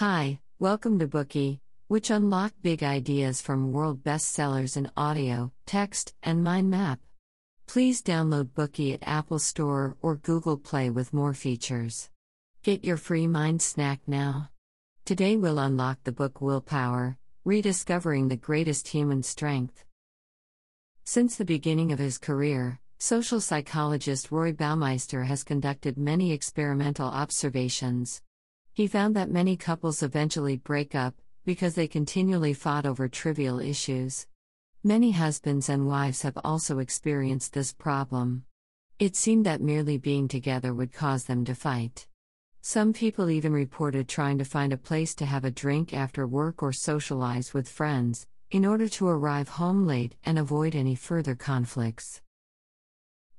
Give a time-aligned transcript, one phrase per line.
[0.00, 6.42] Hi, welcome to Bookey, which unlock big ideas from world bestsellers in audio, text, and
[6.42, 7.00] mind map.
[7.66, 12.08] Please download Bookey at Apple Store or Google Play with more features.
[12.62, 14.48] Get your free mind snack now.
[15.04, 19.84] Today we'll unlock the book Willpower Rediscovering the Greatest Human Strength.
[21.04, 28.22] Since the beginning of his career, social psychologist Roy Baumeister has conducted many experimental observations.
[28.80, 34.26] He found that many couples eventually break up because they continually fought over trivial issues.
[34.82, 38.46] Many husbands and wives have also experienced this problem.
[38.98, 42.06] It seemed that merely being together would cause them to fight.
[42.62, 46.62] Some people even reported trying to find a place to have a drink after work
[46.62, 52.22] or socialize with friends, in order to arrive home late and avoid any further conflicts.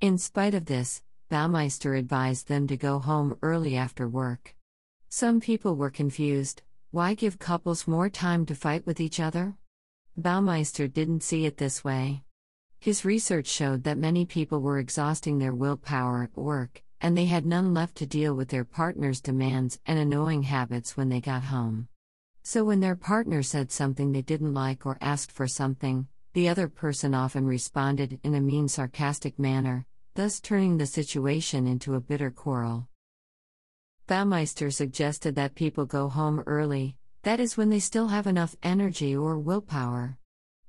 [0.01, 4.53] In spite of this, Baumeister advised them to go home early after work.
[5.13, 6.61] Some people were confused
[6.91, 9.57] why give couples more time to fight with each other?
[10.17, 12.23] Baumeister didn't see it this way.
[12.79, 17.45] His research showed that many people were exhausting their willpower at work, and they had
[17.45, 21.89] none left to deal with their partner's demands and annoying habits when they got home.
[22.43, 26.69] So when their partner said something they didn't like or asked for something, the other
[26.69, 32.31] person often responded in a mean, sarcastic manner, thus turning the situation into a bitter
[32.31, 32.87] quarrel.
[34.11, 39.15] Baumeister suggested that people go home early, that is, when they still have enough energy
[39.15, 40.17] or willpower.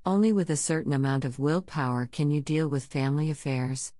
[0.06, 3.94] Only with a certain amount of willpower can you deal with family affairs.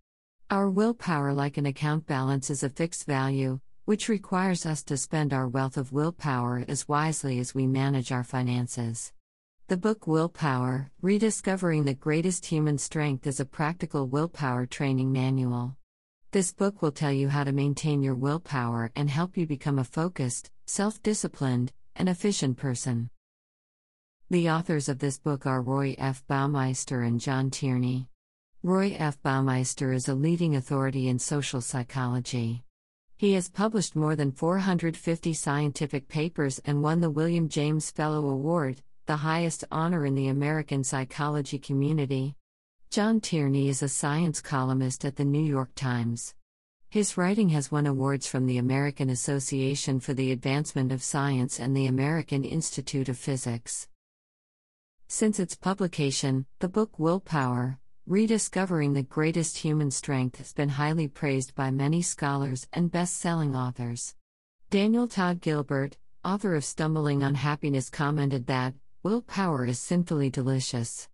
[0.48, 5.32] Our willpower, like an account balance, is a fixed value, which requires us to spend
[5.32, 9.12] our wealth of willpower as wisely as we manage our finances.
[9.66, 15.76] The book Willpower Rediscovering the Greatest Human Strength is a practical willpower training manual.
[16.32, 19.84] This book will tell you how to maintain your willpower and help you become a
[19.84, 23.10] focused, self disciplined, and efficient person.
[24.30, 26.24] The authors of this book are Roy F.
[26.26, 28.08] Baumeister and John Tierney.
[28.62, 29.20] Roy F.
[29.22, 32.64] Baumeister is a leading authority in social psychology.
[33.18, 38.80] He has published more than 450 scientific papers and won the William James Fellow Award,
[39.04, 42.36] the highest honor in the American psychology community.
[42.92, 46.34] John Tierney is a science columnist at the New York Times.
[46.90, 51.74] His writing has won awards from the American Association for the Advancement of Science and
[51.74, 53.88] the American Institute of Physics.
[55.08, 61.54] Since its publication, the book Willpower Rediscovering the Greatest Human Strength has been highly praised
[61.54, 64.14] by many scholars and best selling authors.
[64.68, 71.08] Daniel Todd Gilbert, author of Stumbling on Happiness, commented that, Willpower is sinfully delicious.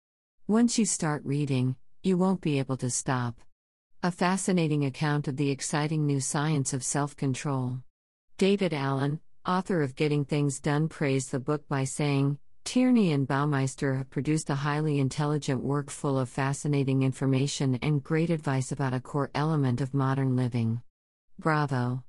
[0.51, 3.39] Once you start reading, you won't be able to stop.
[4.03, 7.81] A fascinating account of the exciting new science of self control.
[8.39, 13.99] David Allen, author of Getting Things Done, praised the book by saying, Tierney and Baumeister
[13.99, 19.01] have produced a highly intelligent work full of fascinating information and great advice about a
[19.01, 20.81] core element of modern living.
[21.39, 22.05] Bravo!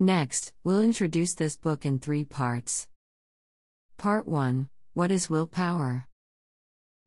[0.00, 2.88] Next, we'll introduce this book in three parts.
[3.96, 6.08] Part 1 What is willpower?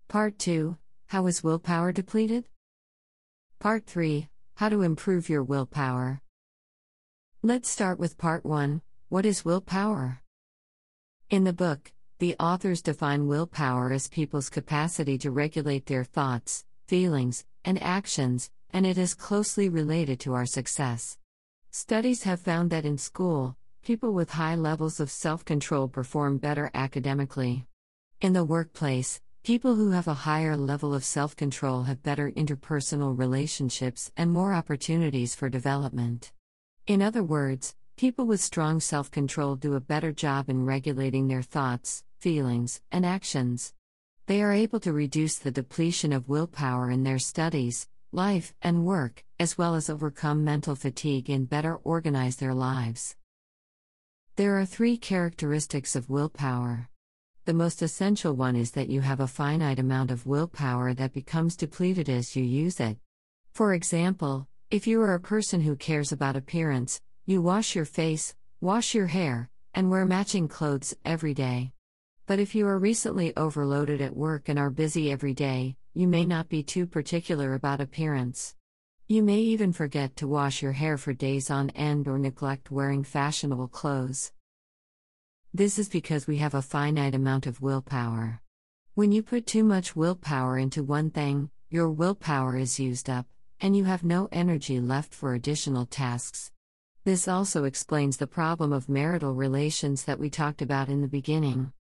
[0.07, 0.77] Part 2
[1.07, 2.47] How is willpower depleted?
[3.59, 6.21] Part 3 How to improve your willpower.
[7.41, 10.21] Let's start with Part 1 What is willpower?
[11.31, 17.43] In the book, the authors define willpower as people's capacity to regulate their thoughts, feelings,
[17.65, 21.17] and actions, and it is closely related to our success.
[21.71, 26.69] Studies have found that in school, people with high levels of self control perform better
[26.75, 27.65] academically.
[28.21, 33.15] In the workplace, People who have a higher level of self control have better interpersonal
[33.15, 36.31] relationships and more opportunities for development.
[36.87, 41.43] In other words, people with strong self control do a better job in regulating their
[41.43, 43.71] thoughts, feelings, and actions.
[44.25, 49.23] They are able to reduce the depletion of willpower in their studies, life, and work,
[49.39, 53.15] as well as overcome mental fatigue and better organize their lives.
[54.37, 56.89] There are three characteristics of willpower.
[57.45, 61.55] The most essential one is that you have a finite amount of willpower that becomes
[61.55, 62.97] depleted as you use it.
[63.53, 68.33] For example, if you are a person who cares about appearance, you wash your face,
[68.61, 71.71] wash your hair, and wear matching clothes every day.
[72.25, 76.25] But if you are recently overloaded at work and are busy every day, you may
[76.25, 78.55] not be too particular about appearance.
[79.07, 83.03] You may even forget to wash your hair for days on end or neglect wearing
[83.03, 84.31] fashionable clothes.
[85.55, 88.41] This is because we have a finite amount of willpower.
[88.93, 93.25] When you put too much willpower into one thing, your willpower is used up,
[93.61, 96.51] and you have no energy left for additional tasks.
[97.05, 101.71] This also explains the problem of marital relations that we talked about in the beginning.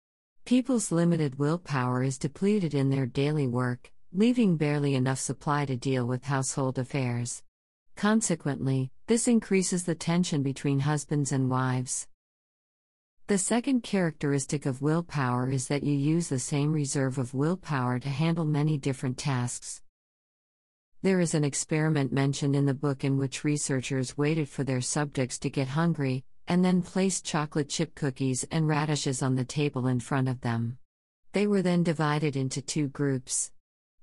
[0.45, 6.07] People's limited willpower is depleted in their daily work, leaving barely enough supply to deal
[6.07, 7.43] with household affairs.
[7.97, 12.07] Consequently, this increases the tension between husbands and wives.
[13.27, 18.09] The second characteristic of willpower is that you use the same reserve of willpower to
[18.11, 19.81] handle many different tasks.
[21.01, 25.39] There is an experiment mentioned in the book in which researchers waited for their subjects
[25.39, 30.01] to get hungry, and then placed chocolate chip cookies and radishes on the table in
[30.01, 30.77] front of them.
[31.33, 33.51] They were then divided into two groups.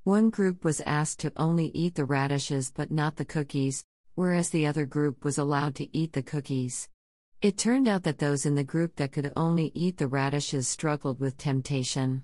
[0.03, 3.85] One group was asked to only eat the radishes but not the cookies,
[4.15, 6.89] whereas the other group was allowed to eat the cookies.
[7.41, 11.19] It turned out that those in the group that could only eat the radishes struggled
[11.19, 12.23] with temptation.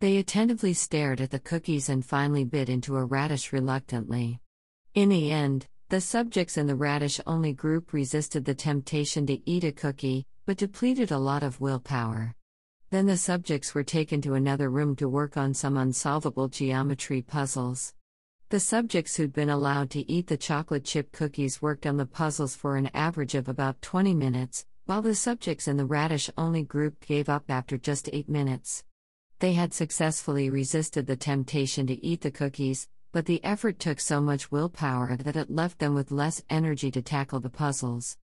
[0.00, 4.38] They attentively stared at the cookies and finally bit into a radish reluctantly.
[4.94, 9.64] In the end, the subjects in the radish only group resisted the temptation to eat
[9.64, 12.34] a cookie, but depleted a lot of willpower.
[12.90, 17.94] Then the subjects were taken to another room to work on some unsolvable geometry puzzles.
[18.50, 22.56] The subjects who'd been allowed to eat the chocolate chip cookies worked on the puzzles
[22.56, 26.98] for an average of about 20 minutes, while the subjects in the radish only group
[27.06, 28.82] gave up after just 8 minutes.
[29.38, 34.20] They had successfully resisted the temptation to eat the cookies, but the effort took so
[34.20, 38.18] much willpower that it left them with less energy to tackle the puzzles.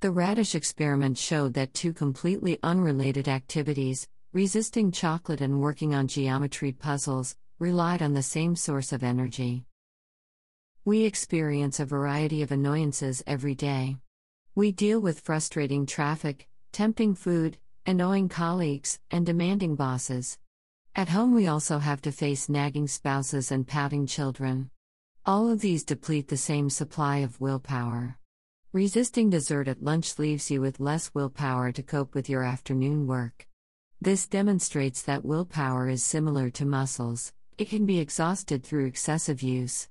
[0.00, 6.72] The radish experiment showed that two completely unrelated activities, resisting chocolate and working on geometry
[6.72, 9.64] puzzles, relied on the same source of energy.
[10.84, 13.96] We experience a variety of annoyances every day.
[14.54, 17.56] We deal with frustrating traffic, tempting food,
[17.86, 20.38] annoying colleagues, and demanding bosses.
[20.94, 24.70] At home, we also have to face nagging spouses and pouting children.
[25.24, 28.18] All of these deplete the same supply of willpower.
[28.72, 33.46] Resisting dessert at lunch leaves you with less willpower to cope with your afternoon work.
[34.00, 39.88] This demonstrates that willpower is similar to muscles, it can be exhausted through excessive use.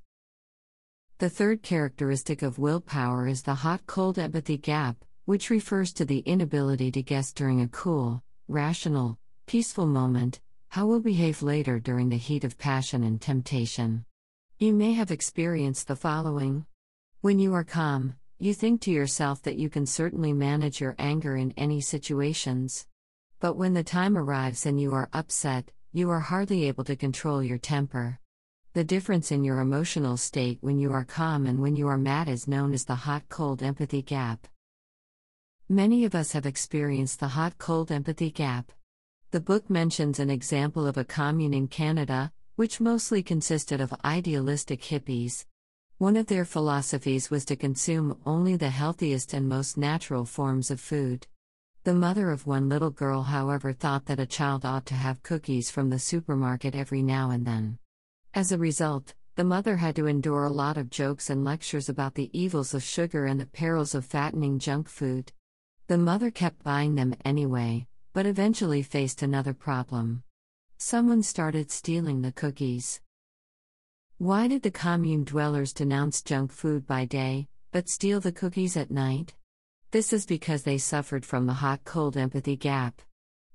[1.17, 6.19] The third characteristic of willpower is the hot cold empathy gap, which refers to the
[6.19, 9.17] inability to guess during a cool, rational,
[9.47, 10.39] peaceful moment
[10.69, 14.03] how we'll behave later during the heat of passion and temptation.
[14.59, 16.65] You may have experienced the following.
[17.21, 21.37] When you are calm, you think to yourself that you can certainly manage your anger
[21.37, 22.87] in any situations.
[23.39, 27.41] But when the time arrives and you are upset, you are hardly able to control
[27.41, 28.19] your temper.
[28.73, 32.27] The difference in your emotional state when you are calm and when you are mad
[32.27, 34.45] is known as the hot cold empathy gap.
[35.69, 38.73] Many of us have experienced the hot cold empathy gap.
[39.31, 44.81] The book mentions an example of a commune in Canada, which mostly consisted of idealistic
[44.81, 45.45] hippies.
[45.97, 50.81] One of their philosophies was to consume only the healthiest and most natural forms of
[50.81, 51.25] food.
[51.85, 55.69] The mother of one little girl, however, thought that a child ought to have cookies
[55.69, 57.77] from the supermarket every now and then.
[58.33, 62.15] As a result, the mother had to endure a lot of jokes and lectures about
[62.15, 65.31] the evils of sugar and the perils of fattening junk food.
[65.85, 70.23] The mother kept buying them anyway, but eventually faced another problem.
[70.79, 72.99] Someone started stealing the cookies.
[74.17, 78.89] Why did the commune dwellers denounce junk food by day, but steal the cookies at
[78.89, 79.35] night?
[79.95, 83.01] This is because they suffered from the hot cold empathy gap.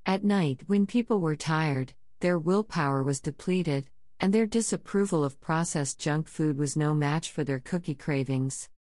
[0.07, 5.99] At night, when people were tired, their willpower was depleted, and their disapproval of processed
[6.01, 8.70] junk food was no match for their cookie cravings.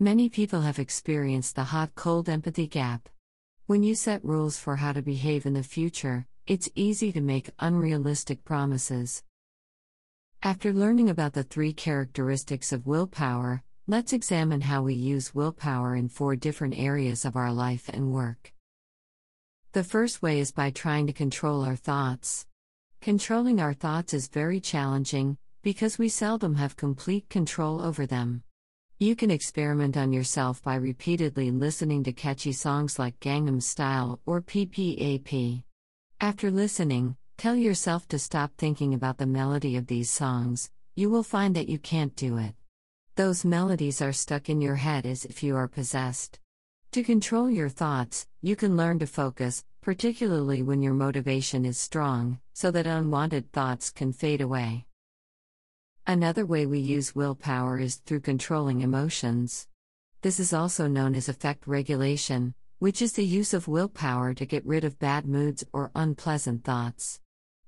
[0.00, 3.08] Many people have experienced the hot cold empathy gap.
[3.66, 7.50] When you set rules for how to behave in the future, it's easy to make
[7.60, 9.22] unrealistic promises.
[10.42, 16.08] After learning about the three characteristics of willpower, let's examine how we use willpower in
[16.08, 18.52] four different areas of our life and work.
[19.72, 22.46] The first way is by trying to control our thoughts.
[23.00, 28.44] Controlling our thoughts is very challenging because we seldom have complete control over them.
[29.00, 34.40] You can experiment on yourself by repeatedly listening to catchy songs like Gangnam Style or
[34.40, 35.64] PPAP.
[36.20, 41.24] After listening, tell yourself to stop thinking about the melody of these songs, you will
[41.24, 42.54] find that you can't do it.
[43.20, 46.40] Those melodies are stuck in your head as if you are possessed.
[46.92, 52.40] To control your thoughts, you can learn to focus, particularly when your motivation is strong,
[52.54, 54.86] so that unwanted thoughts can fade away.
[56.06, 59.68] Another way we use willpower is through controlling emotions.
[60.22, 64.64] This is also known as affect regulation, which is the use of willpower to get
[64.64, 67.20] rid of bad moods or unpleasant thoughts.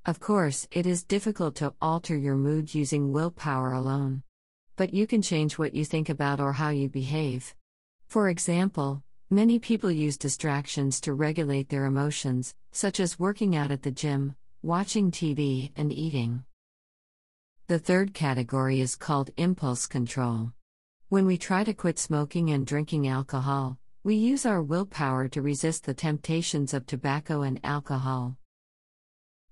[0.06, 4.22] Of course, it is difficult to alter your mood using willpower alone.
[4.76, 7.54] But you can change what you think about or how you behave.
[8.08, 13.82] For example, many people use distractions to regulate their emotions, such as working out at
[13.82, 16.44] the gym, watching TV, and eating.
[17.66, 20.52] The third category is called impulse control.
[21.08, 25.84] When we try to quit smoking and drinking alcohol, we use our willpower to resist
[25.84, 28.36] the temptations of tobacco and alcohol.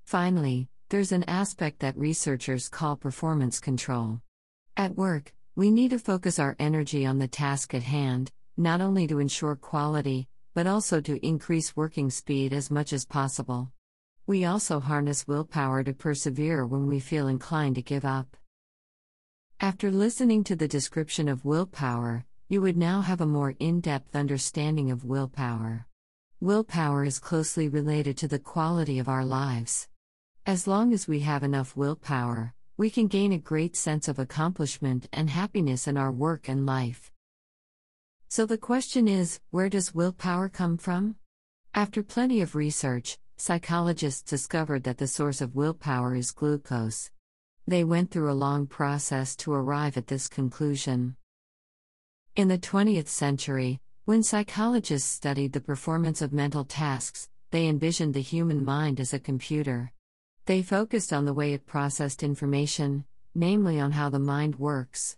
[0.05, 4.21] Finally, there's an aspect that researchers call performance control.
[4.77, 9.07] At work, we need to focus our energy on the task at hand, not only
[9.07, 13.73] to ensure quality, but also to increase working speed as much as possible.
[14.27, 18.37] We also harness willpower to persevere when we feel inclined to give up.
[19.61, 24.17] After listening to the description of willpower, you would now have a more in depth
[24.17, 25.87] understanding of willpower.
[26.41, 29.89] Willpower is closely related to the quality of our lives.
[30.47, 35.07] As long as we have enough willpower, we can gain a great sense of accomplishment
[35.13, 37.13] and happiness in our work and life.
[38.31, 41.17] So the question is where does willpower come from?
[41.75, 47.11] After plenty of research, psychologists discovered that the source of willpower is glucose.
[47.67, 51.17] They went through a long process to arrive at this conclusion.
[52.35, 58.23] In the 20th century, when psychologists studied the performance of mental tasks, they envisioned the
[58.23, 59.93] human mind as a computer.
[60.50, 63.04] They focused on the way it processed information,
[63.37, 65.16] namely on how the mind works.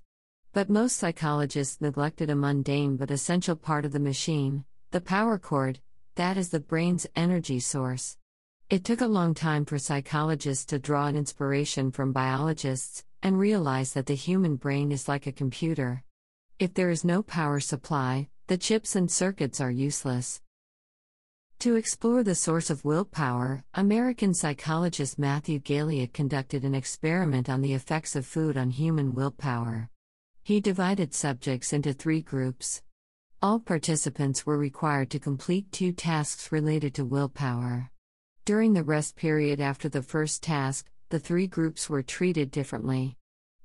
[0.52, 5.80] But most psychologists neglected a mundane but essential part of the machine the power cord,
[6.16, 8.18] that is the brain's energy source.
[8.68, 13.94] It took a long time for psychologists to draw an inspiration from biologists and realize
[13.94, 16.04] that the human brain is like a computer.
[16.58, 20.42] If there is no power supply, the chips and circuits are useless.
[21.62, 27.72] To explore the source of willpower, American psychologist Matthew Gailliot conducted an experiment on the
[27.72, 29.88] effects of food on human willpower.
[30.42, 32.82] He divided subjects into three groups.
[33.40, 37.92] All participants were required to complete two tasks related to willpower.
[38.44, 43.18] During the rest period after the first task, the three groups were treated differently.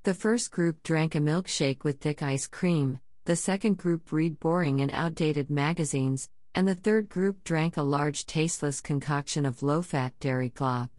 [0.03, 4.81] The first group drank a milkshake with thick ice cream, the second group read boring
[4.81, 10.11] and outdated magazines, and the third group drank a large tasteless concoction of low fat
[10.19, 10.89] dairy glop.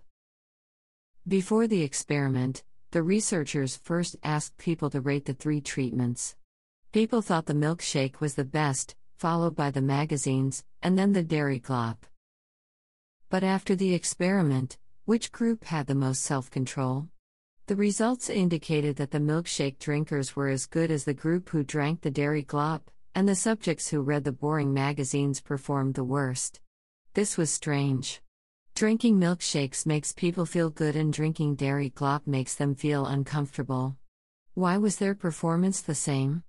[1.26, 2.62] Before the experiment,
[2.92, 6.36] the researchers first asked people to rate the three treatments.
[6.92, 11.58] People thought the milkshake was the best, followed by the magazines, and then the dairy
[11.58, 11.96] glop.
[13.28, 17.08] But after the experiment, which group had the most self control?
[17.66, 22.02] The results indicated that the milkshake drinkers were as good as the group who drank
[22.02, 22.82] the dairy glop,
[23.14, 26.60] and the subjects who read the boring magazines performed the worst.
[27.14, 28.20] This was strange.
[28.74, 33.96] Drinking milkshakes makes people feel good, and drinking dairy glop makes them feel uncomfortable.
[34.54, 36.42] Why was their performance the same?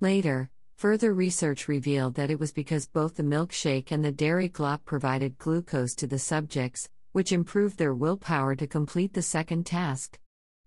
[0.00, 4.84] Later, further research revealed that it was because both the milkshake and the dairy glop
[4.84, 10.18] provided glucose to the subjects, which improved their willpower to complete the second task.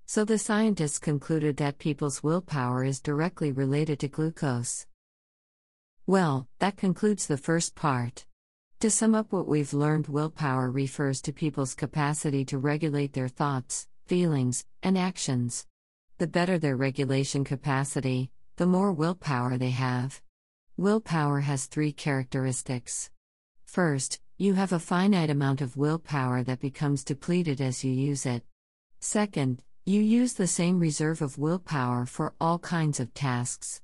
[0.06, 4.86] So the scientists concluded that people's willpower is directly related to glucose.
[6.06, 8.26] Well, that concludes the first part.
[8.82, 13.88] To sum up what we've learned, willpower refers to people's capacity to regulate their thoughts,
[14.06, 15.66] feelings, and actions.
[16.18, 20.22] The better their regulation capacity, the more willpower they have.
[20.76, 23.10] Willpower has three characteristics.
[23.64, 28.44] First, you have a finite amount of willpower that becomes depleted as you use it.
[29.00, 33.82] Second, you use the same reserve of willpower for all kinds of tasks.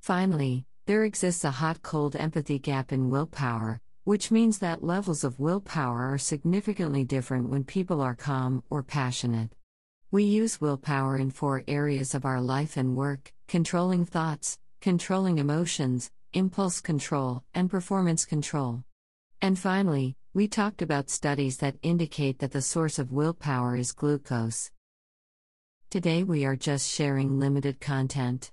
[0.00, 5.38] Finally, there exists a hot cold empathy gap in willpower, which means that levels of
[5.38, 9.50] willpower are significantly different when people are calm or passionate.
[10.10, 16.10] We use willpower in four areas of our life and work controlling thoughts, controlling emotions,
[16.32, 18.82] impulse control, and performance control.
[19.42, 24.70] And finally, we talked about studies that indicate that the source of willpower is glucose.
[25.90, 28.52] Today we are just sharing limited content.